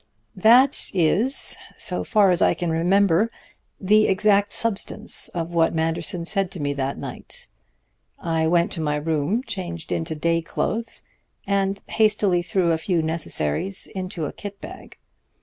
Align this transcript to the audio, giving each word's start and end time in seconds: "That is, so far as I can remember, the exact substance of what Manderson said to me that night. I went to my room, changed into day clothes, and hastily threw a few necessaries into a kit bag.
"That 0.35 0.89
is, 0.95 1.55
so 1.77 2.03
far 2.03 2.31
as 2.31 2.41
I 2.41 2.55
can 2.55 2.71
remember, 2.71 3.29
the 3.79 4.07
exact 4.07 4.51
substance 4.51 5.29
of 5.29 5.51
what 5.51 5.75
Manderson 5.75 6.25
said 6.25 6.49
to 6.53 6.59
me 6.59 6.73
that 6.73 6.97
night. 6.97 7.47
I 8.17 8.47
went 8.47 8.71
to 8.71 8.81
my 8.81 8.95
room, 8.95 9.43
changed 9.45 9.91
into 9.91 10.15
day 10.15 10.41
clothes, 10.41 11.03
and 11.45 11.83
hastily 11.85 12.41
threw 12.41 12.71
a 12.71 12.79
few 12.79 13.03
necessaries 13.03 13.85
into 13.93 14.25
a 14.25 14.33
kit 14.33 14.59
bag. 14.59 14.97